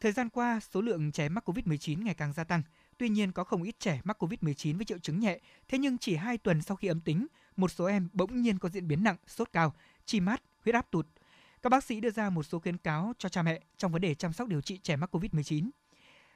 [0.00, 2.62] Thời gian qua, số lượng trẻ mắc COVID-19 ngày càng gia tăng.
[2.98, 6.16] Tuy nhiên, có không ít trẻ mắc COVID-19 với triệu chứng nhẹ, thế nhưng chỉ
[6.16, 9.16] 2 tuần sau khi âm tính, một số em bỗng nhiên có diễn biến nặng,
[9.26, 11.06] sốt cao, chi mát, huyết áp tụt.
[11.62, 14.14] Các bác sĩ đưa ra một số khuyến cáo cho cha mẹ trong vấn đề
[14.14, 15.70] chăm sóc điều trị trẻ mắc COVID-19.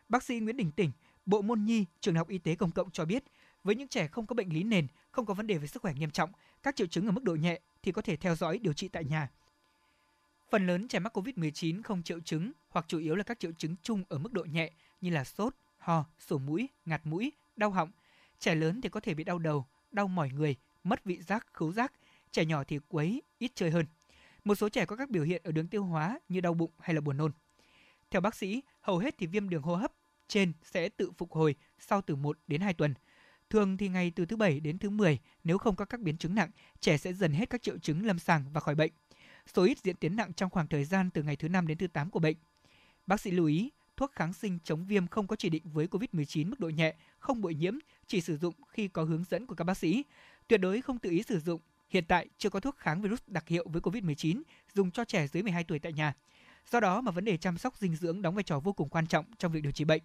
[0.08, 0.90] Bác sĩ Nguyễn Đình Tỉnh,
[1.26, 3.24] Bộ môn nhi, trường học y tế công cộng cho biết,
[3.64, 5.94] với những trẻ không có bệnh lý nền, không có vấn đề về sức khỏe
[5.94, 6.32] nghiêm trọng,
[6.62, 9.04] các triệu chứng ở mức độ nhẹ thì có thể theo dõi điều trị tại
[9.04, 9.30] nhà.
[10.50, 13.74] Phần lớn trẻ mắc COVID-19 không triệu chứng hoặc chủ yếu là các triệu chứng
[13.82, 17.90] chung ở mức độ nhẹ như là sốt, ho, sổ mũi, ngạt mũi, đau họng.
[18.38, 21.72] Trẻ lớn thì có thể bị đau đầu, đau mỏi người, mất vị giác, khứu
[21.72, 21.92] giác.
[22.30, 23.86] Trẻ nhỏ thì quấy, ít chơi hơn.
[24.44, 26.94] Một số trẻ có các biểu hiện ở đường tiêu hóa như đau bụng hay
[26.94, 27.32] là buồn nôn.
[28.10, 29.92] Theo bác sĩ, hầu hết thì viêm đường hô hấp
[30.32, 32.94] trên sẽ tự phục hồi sau từ 1 đến 2 tuần.
[33.50, 36.34] Thường thì ngày từ thứ 7 đến thứ 10, nếu không có các biến chứng
[36.34, 38.92] nặng, trẻ sẽ dần hết các triệu chứng lâm sàng và khỏi bệnh.
[39.54, 41.86] Số ít diễn tiến nặng trong khoảng thời gian từ ngày thứ 5 đến thứ
[41.86, 42.36] 8 của bệnh.
[43.06, 46.48] Bác sĩ lưu ý, thuốc kháng sinh chống viêm không có chỉ định với COVID-19
[46.48, 47.74] mức độ nhẹ, không bội nhiễm,
[48.06, 50.04] chỉ sử dụng khi có hướng dẫn của các bác sĩ.
[50.48, 51.60] Tuyệt đối không tự ý sử dụng.
[51.88, 54.42] Hiện tại chưa có thuốc kháng virus đặc hiệu với COVID-19
[54.74, 56.14] dùng cho trẻ dưới 12 tuổi tại nhà.
[56.70, 59.06] Do đó mà vấn đề chăm sóc dinh dưỡng đóng vai trò vô cùng quan
[59.06, 60.02] trọng trong việc điều trị bệnh.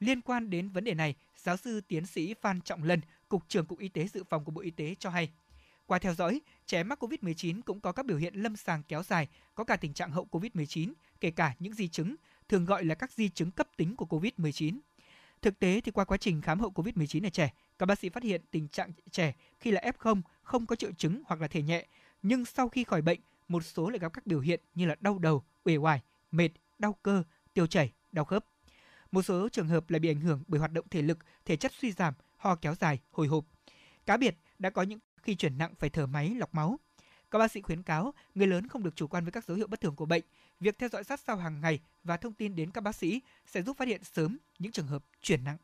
[0.00, 3.66] Liên quan đến vấn đề này, giáo sư tiến sĩ Phan Trọng Lân, Cục trưởng
[3.66, 5.30] Cục Y tế Dự phòng của Bộ Y tế cho hay,
[5.86, 9.28] qua theo dõi, trẻ mắc COVID-19 cũng có các biểu hiện lâm sàng kéo dài,
[9.54, 12.16] có cả tình trạng hậu COVID-19, kể cả những di chứng,
[12.48, 14.78] thường gọi là các di chứng cấp tính của COVID-19.
[15.42, 18.22] Thực tế thì qua quá trình khám hậu COVID-19 ở trẻ, các bác sĩ phát
[18.22, 21.86] hiện tình trạng trẻ khi là F0 không có triệu chứng hoặc là thể nhẹ,
[22.22, 25.18] nhưng sau khi khỏi bệnh, một số lại gặp các biểu hiện như là đau
[25.18, 27.22] đầu, uể oải, mệt, đau cơ,
[27.54, 28.49] tiêu chảy, đau khớp.
[29.12, 31.72] Một số trường hợp lại bị ảnh hưởng bởi hoạt động thể lực, thể chất
[31.72, 33.44] suy giảm, ho kéo dài, hồi hộp.
[34.06, 36.78] Cá biệt đã có những khi chuyển nặng phải thở máy lọc máu.
[37.30, 39.66] Các bác sĩ khuyến cáo người lớn không được chủ quan với các dấu hiệu
[39.66, 40.22] bất thường của bệnh.
[40.60, 43.62] Việc theo dõi sát sao hàng ngày và thông tin đến các bác sĩ sẽ
[43.62, 45.56] giúp phát hiện sớm những trường hợp chuyển nặng.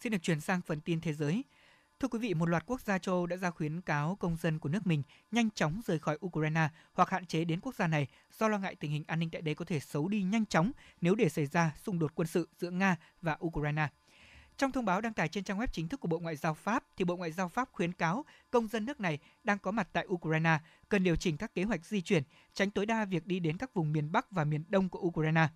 [0.00, 1.44] Xin được chuyển sang phần tin thế giới.
[2.00, 4.58] Thưa quý vị, một loạt quốc gia châu Âu đã ra khuyến cáo công dân
[4.58, 8.06] của nước mình nhanh chóng rời khỏi Ukraine hoặc hạn chế đến quốc gia này
[8.38, 10.72] do lo ngại tình hình an ninh tại đây có thể xấu đi nhanh chóng
[11.00, 13.88] nếu để xảy ra xung đột quân sự giữa Nga và Ukraine.
[14.56, 16.84] Trong thông báo đăng tải trên trang web chính thức của Bộ Ngoại giao Pháp,
[16.96, 20.06] thì Bộ Ngoại giao Pháp khuyến cáo công dân nước này đang có mặt tại
[20.08, 20.58] Ukraine
[20.88, 22.22] cần điều chỉnh các kế hoạch di chuyển,
[22.54, 25.48] tránh tối đa việc đi đến các vùng miền Bắc và miền Đông của Ukraine.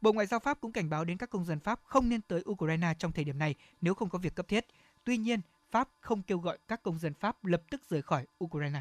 [0.00, 2.42] Bộ Ngoại giao Pháp cũng cảnh báo đến các công dân Pháp không nên tới
[2.50, 4.66] Ukraine trong thời điểm này nếu không có việc cấp thiết.
[5.04, 5.40] Tuy nhiên,
[5.74, 8.80] Pháp không kêu gọi các công dân Pháp lập tức rời khỏi Ukraine.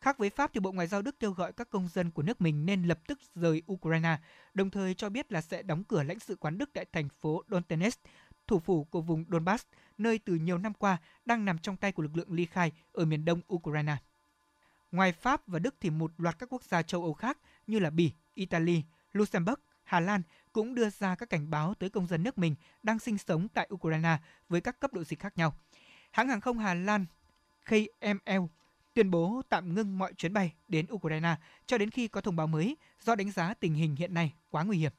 [0.00, 2.40] Khác với Pháp thì Bộ Ngoại giao Đức kêu gọi các công dân của nước
[2.40, 4.18] mình nên lập tức rời Ukraine,
[4.54, 7.42] đồng thời cho biết là sẽ đóng cửa lãnh sự quán Đức tại thành phố
[7.50, 8.00] Donetsk,
[8.46, 9.66] thủ phủ của vùng Donbass,
[9.98, 13.04] nơi từ nhiều năm qua đang nằm trong tay của lực lượng ly khai ở
[13.04, 13.96] miền đông Ukraine.
[14.92, 17.90] Ngoài Pháp và Đức thì một loạt các quốc gia châu Âu khác như là
[17.90, 22.38] Bỉ, Italy, Luxembourg, Hà Lan cũng đưa ra các cảnh báo tới công dân nước
[22.38, 24.18] mình đang sinh sống tại Ukraine
[24.48, 25.54] với các cấp độ dịch khác nhau.
[26.14, 27.06] Hãng hàng không Hà Lan
[27.66, 28.42] KML
[28.94, 32.46] tuyên bố tạm ngưng mọi chuyến bay đến Ukraine cho đến khi có thông báo
[32.46, 34.92] mới do đánh giá tình hình hiện nay quá nguy hiểm.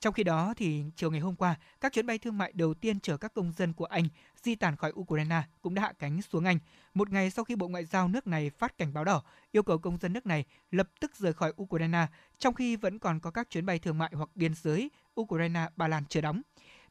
[0.00, 3.00] Trong khi đó, thì chiều ngày hôm qua, các chuyến bay thương mại đầu tiên
[3.00, 4.04] chở các công dân của Anh
[4.42, 6.58] di tản khỏi Ukraine cũng đã hạ cánh xuống Anh,
[6.94, 9.78] một ngày sau khi Bộ Ngoại giao nước này phát cảnh báo đỏ yêu cầu
[9.78, 12.06] công dân nước này lập tức rời khỏi Ukraine,
[12.38, 16.04] trong khi vẫn còn có các chuyến bay thương mại hoặc biên giới Ukraine-Ba Lan
[16.08, 16.42] chưa đóng.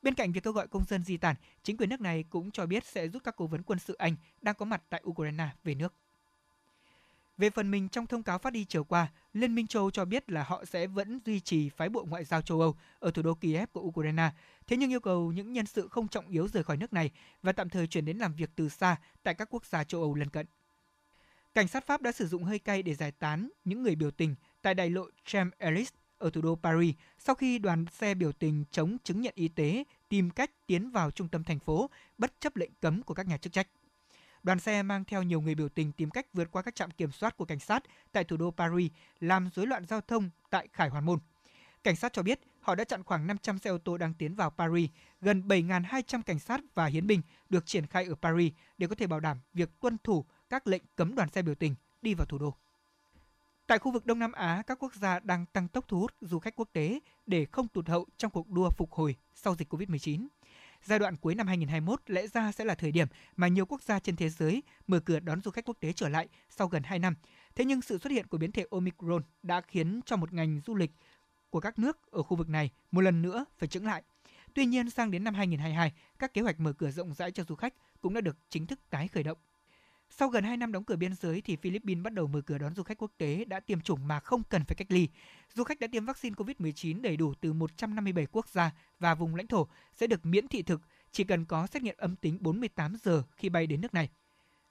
[0.01, 2.65] Bên cạnh việc kêu gọi công dân di tản, chính quyền nước này cũng cho
[2.65, 5.75] biết sẽ rút các cố vấn quân sự Anh đang có mặt tại Ukraine về
[5.75, 5.93] nước.
[7.37, 10.31] Về phần mình trong thông cáo phát đi chiều qua, Liên minh châu cho biết
[10.31, 13.33] là họ sẽ vẫn duy trì phái bộ ngoại giao châu Âu ở thủ đô
[13.33, 14.29] Kiev của Ukraine,
[14.67, 17.51] thế nhưng yêu cầu những nhân sự không trọng yếu rời khỏi nước này và
[17.51, 20.29] tạm thời chuyển đến làm việc từ xa tại các quốc gia châu Âu lân
[20.29, 20.45] cận.
[21.53, 24.35] Cảnh sát Pháp đã sử dụng hơi cay để giải tán những người biểu tình
[24.61, 28.63] tại đại lộ Champs Élysées ở thủ đô Paris sau khi đoàn xe biểu tình
[28.71, 32.55] chống chứng nhận y tế tìm cách tiến vào trung tâm thành phố bất chấp
[32.55, 33.67] lệnh cấm của các nhà chức trách.
[34.43, 37.11] Đoàn xe mang theo nhiều người biểu tình tìm cách vượt qua các trạm kiểm
[37.11, 40.89] soát của cảnh sát tại thủ đô Paris, làm rối loạn giao thông tại Khải
[40.89, 41.19] Hoàn Môn.
[41.83, 44.49] Cảnh sát cho biết họ đã chặn khoảng 500 xe ô tô đang tiến vào
[44.49, 44.89] Paris,
[45.21, 49.07] gần 7.200 cảnh sát và hiến binh được triển khai ở Paris để có thể
[49.07, 52.37] bảo đảm việc tuân thủ các lệnh cấm đoàn xe biểu tình đi vào thủ
[52.37, 52.55] đô.
[53.69, 56.39] Tại khu vực Đông Nam Á, các quốc gia đang tăng tốc thu hút du
[56.39, 60.27] khách quốc tế để không tụt hậu trong cuộc đua phục hồi sau dịch COVID-19.
[60.83, 63.99] Giai đoạn cuối năm 2021 lẽ ra sẽ là thời điểm mà nhiều quốc gia
[63.99, 66.99] trên thế giới mở cửa đón du khách quốc tế trở lại sau gần 2
[66.99, 67.15] năm.
[67.55, 70.75] Thế nhưng sự xuất hiện của biến thể Omicron đã khiến cho một ngành du
[70.75, 70.91] lịch
[71.49, 74.03] của các nước ở khu vực này một lần nữa phải chững lại.
[74.53, 77.55] Tuy nhiên, sang đến năm 2022, các kế hoạch mở cửa rộng rãi cho du
[77.55, 79.37] khách cũng đã được chính thức tái khởi động.
[80.09, 82.75] Sau gần 2 năm đóng cửa biên giới thì Philippines bắt đầu mở cửa đón
[82.75, 85.07] du khách quốc tế đã tiêm chủng mà không cần phải cách ly.
[85.53, 89.47] Du khách đã tiêm vaccine COVID-19 đầy đủ từ 157 quốc gia và vùng lãnh
[89.47, 93.23] thổ sẽ được miễn thị thực, chỉ cần có xét nghiệm âm tính 48 giờ
[93.35, 94.09] khi bay đến nước này.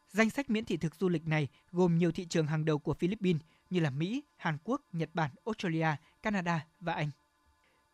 [0.08, 2.94] Danh sách miễn thị thực du lịch này gồm nhiều thị trường hàng đầu của
[2.94, 5.88] Philippines như là Mỹ, Hàn Quốc, Nhật Bản, Australia,
[6.22, 7.10] Canada và Anh.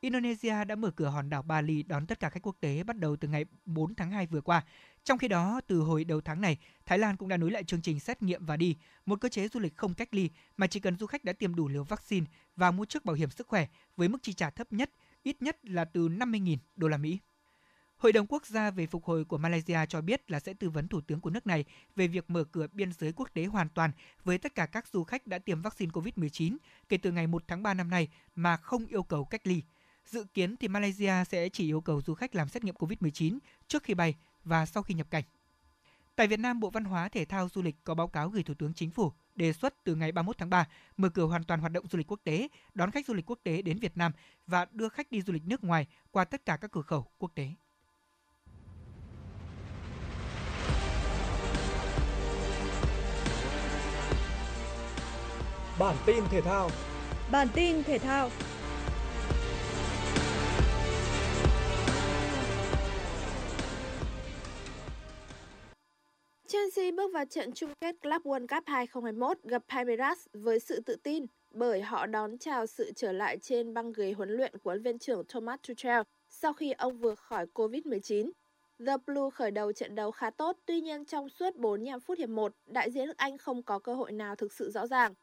[0.04, 3.16] Indonesia đã mở cửa hòn đảo Bali đón tất cả khách quốc tế bắt đầu
[3.16, 4.64] từ ngày 4 tháng 2 vừa qua.
[5.04, 7.82] Trong khi đó, từ hồi đầu tháng này, Thái Lan cũng đã nối lại chương
[7.82, 10.80] trình xét nghiệm và đi, một cơ chế du lịch không cách ly mà chỉ
[10.80, 13.66] cần du khách đã tiêm đủ liều vaccine và mua trước bảo hiểm sức khỏe
[13.96, 14.90] với mức chi trả thấp nhất,
[15.22, 17.18] ít nhất là từ 50.000 đô la Mỹ.
[17.96, 20.88] Hội đồng Quốc gia về phục hồi của Malaysia cho biết là sẽ tư vấn
[20.88, 21.64] Thủ tướng của nước này
[21.96, 23.90] về việc mở cửa biên giới quốc tế hoàn toàn
[24.24, 26.56] với tất cả các du khách đã tiêm vaccine COVID-19
[26.88, 29.62] kể từ ngày 1 tháng 3 năm nay mà không yêu cầu cách ly.
[30.06, 33.38] Dự kiến thì Malaysia sẽ chỉ yêu cầu du khách làm xét nghiệm COVID-19
[33.68, 34.14] trước khi bay
[34.44, 35.24] và sau khi nhập cảnh.
[36.16, 38.54] Tại Việt Nam, Bộ Văn hóa, Thể thao, Du lịch có báo cáo gửi Thủ
[38.54, 41.72] tướng Chính phủ đề xuất từ ngày 31 tháng 3 mở cửa hoàn toàn hoạt
[41.72, 44.12] động du lịch quốc tế, đón khách du lịch quốc tế đến Việt Nam
[44.46, 47.30] và đưa khách đi du lịch nước ngoài qua tất cả các cửa khẩu quốc
[47.34, 47.48] tế.
[55.78, 56.70] Bản tin thể thao.
[57.30, 58.30] Bản tin thể thao.
[66.46, 70.96] Chelsea bước vào trận chung kết Club World Cup 2021 gặp Palmeiras với sự tự
[70.96, 74.98] tin bởi họ đón chào sự trở lại trên băng ghế huấn luyện của viên
[74.98, 78.30] trưởng Thomas Tuchel sau khi ông vừa khỏi Covid-19.
[78.86, 82.28] The Blue khởi đầu trận đấu khá tốt, tuy nhiên trong suốt 45 phút hiệp
[82.28, 85.14] 1, đại diện nước Anh không có cơ hội nào thực sự rõ ràng.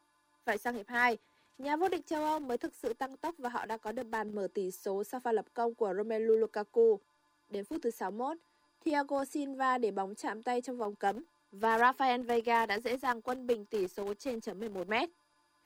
[0.44, 1.18] Phải sang hiệp 2,
[1.58, 4.06] nhà vô địch châu Âu mới thực sự tăng tốc và họ đã có được
[4.10, 7.00] bàn mở tỷ số sau pha lập công của Romelu Lukaku.
[7.48, 8.36] Đến phút thứ 61,
[8.84, 13.22] Thiago Silva để bóng chạm tay trong vòng cấm và Rafael Veiga đã dễ dàng
[13.22, 14.92] quân bình tỷ số trên chấm 11 m.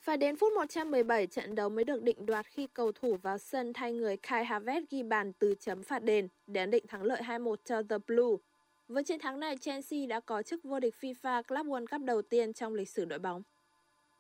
[0.01, 3.73] Phải đến phút 117 trận đấu mới được định đoạt khi cầu thủ vào sân
[3.73, 7.23] thay người Kai Havertz ghi bàn từ chấm phạt đền để ấn định thắng lợi
[7.23, 8.37] 2-1 cho The Blue.
[8.89, 12.23] Với chiến thắng này, Chelsea đã có chức vô địch FIFA Club World Cup đầu
[12.23, 13.43] tiên trong lịch sử đội bóng.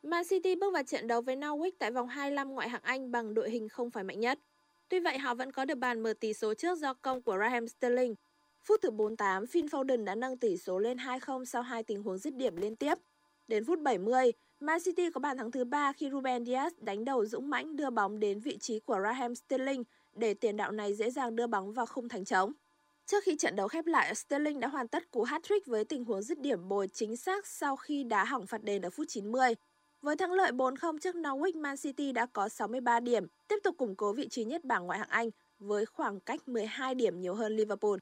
[0.02, 3.34] Man City bước vào trận đấu với Norwich tại vòng 25 ngoại hạng Anh bằng
[3.34, 4.38] đội hình không phải mạnh nhất.
[4.88, 7.68] Tuy vậy, họ vẫn có được bàn mở tỷ số trước do công của Raheem
[7.68, 8.14] Sterling.
[8.66, 12.18] Phút thứ 48, Phil Foden đã nâng tỷ số lên 2-0 sau hai tình huống
[12.18, 12.94] dứt điểm liên tiếp.
[13.48, 17.26] Đến phút 70, Man City có bàn thắng thứ ba khi Ruben Dias đánh đầu
[17.26, 21.10] dũng mãnh đưa bóng đến vị trí của Raheem Sterling để tiền đạo này dễ
[21.10, 22.52] dàng đưa bóng vào khung thành trống.
[23.06, 26.22] Trước khi trận đấu khép lại, Sterling đã hoàn tất cú hat-trick với tình huống
[26.22, 29.54] dứt điểm bồi chính xác sau khi đá hỏng phạt đền ở phút 90.
[30.02, 33.96] Với thắng lợi 4-0 trước Norwich, Man City đã có 63 điểm, tiếp tục củng
[33.96, 37.56] cố vị trí nhất bảng ngoại hạng Anh với khoảng cách 12 điểm nhiều hơn
[37.56, 37.96] Liverpool.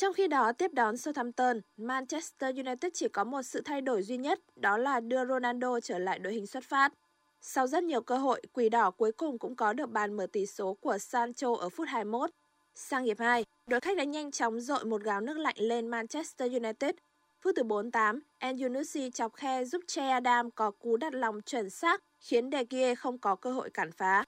[0.00, 4.16] Trong khi đó, tiếp đón Southampton, Manchester United chỉ có một sự thay đổi duy
[4.16, 6.92] nhất, đó là đưa Ronaldo trở lại đội hình xuất phát.
[7.40, 10.46] Sau rất nhiều cơ hội, Quỷ đỏ cuối cùng cũng có được bàn mở tỷ
[10.46, 12.30] số của Sancho ở phút 21.
[12.74, 16.52] Sang hiệp 2, đội khách đã nhanh chóng dội một gáo nước lạnh lên Manchester
[16.52, 16.94] United.
[17.40, 22.02] Phút thứ 48, Enyunusi chọc khe giúp Che Adam có cú đặt lòng chuẩn xác,
[22.20, 24.24] khiến De Gea không có cơ hội cản phá.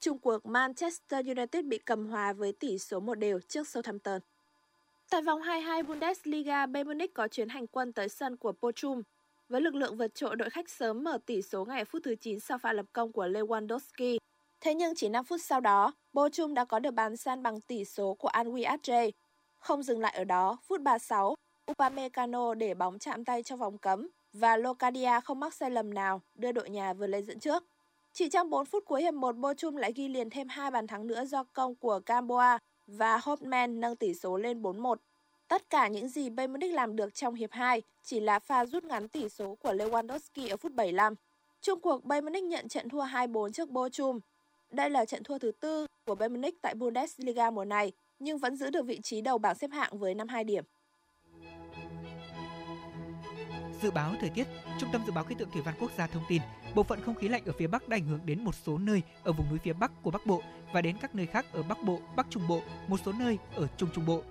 [0.00, 4.20] Trung cuộc Manchester United bị cầm hòa với tỷ số một đều trước Southampton.
[5.10, 9.02] Tại vòng 22 Bundesliga, Bayern Munich có chuyến hành quân tới sân của Bochum.
[9.48, 12.40] Với lực lượng vượt trội đội khách sớm mở tỷ số ngay phút thứ 9
[12.40, 14.18] sau pha lập công của Lewandowski.
[14.60, 17.84] Thế nhưng chỉ 5 phút sau đó, Bochum đã có được bàn san bằng tỷ
[17.84, 19.10] số của Anwi Adje.
[19.58, 21.34] Không dừng lại ở đó, phút 36,
[21.70, 26.22] Upamecano để bóng chạm tay trong vòng cấm và Locadia không mắc sai lầm nào
[26.34, 27.64] đưa đội nhà vượt lên dẫn trước.
[28.12, 31.06] Chỉ trong 4 phút cuối hiệp 1, Bochum lại ghi liền thêm hai bàn thắng
[31.06, 34.96] nữa do công của Gamboa và Hopman nâng tỷ số lên 4-1.
[35.48, 38.84] Tất cả những gì Bayern Munich làm được trong hiệp 2 chỉ là pha rút
[38.84, 41.14] ngắn tỷ số của Lewandowski ở phút 75.
[41.60, 44.20] Trung cuộc Bayern Munich nhận trận thua 2-4 trước Bochum.
[44.70, 48.56] Đây là trận thua thứ tư của Bayern Munich tại Bundesliga mùa này, nhưng vẫn
[48.56, 50.64] giữ được vị trí đầu bảng xếp hạng với 52 điểm.
[53.82, 54.46] Dự báo thời tiết,
[54.78, 56.42] Trung tâm Dự báo Khí tượng Thủy văn Quốc gia thông tin,
[56.74, 59.02] bộ phận không khí lạnh ở phía Bắc đã ảnh hưởng đến một số nơi
[59.22, 61.82] ở vùng núi phía Bắc của Bắc Bộ và đến các nơi khác ở Bắc
[61.82, 64.22] Bộ, Bắc Trung Bộ, một số nơi ở Trung Trung Bộ.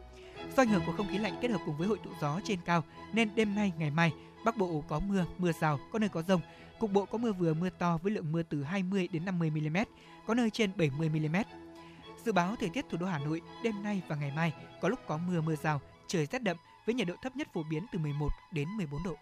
[0.57, 2.59] Do ảnh hưởng của không khí lạnh kết hợp cùng với hội tụ gió trên
[2.65, 4.11] cao nên đêm nay ngày mai
[4.45, 6.41] Bắc Bộ có mưa, mưa rào, có nơi có rông.
[6.79, 9.77] Cục bộ có mưa vừa mưa to với lượng mưa từ 20 đến 50 mm,
[10.27, 11.35] có nơi trên 70 mm.
[12.25, 14.99] Dự báo thời tiết thủ đô Hà Nội đêm nay và ngày mai có lúc
[15.07, 17.99] có mưa mưa rào, trời rét đậm với nhiệt độ thấp nhất phổ biến từ
[17.99, 19.15] 11 đến 14 độ.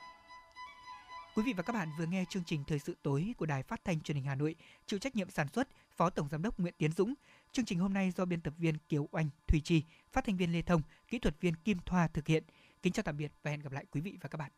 [1.36, 3.86] Quý vị và các bạn vừa nghe chương trình Thời sự tối của Đài Phát
[3.86, 6.74] thanh Truyền hình Hà Nội, chịu trách nhiệm sản xuất Phó Tổng giám đốc Nguyễn
[6.78, 7.14] Tiến Dũng.
[7.52, 10.52] Chương trình hôm nay do biên tập viên Kiều Oanh, Thùy Chi, phát thanh viên
[10.52, 12.44] Lê Thông, kỹ thuật viên Kim Thoa thực hiện.
[12.82, 14.52] Kính chào tạm biệt và hẹn gặp lại quý vị và các bạn.